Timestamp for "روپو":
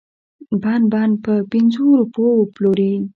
1.99-2.23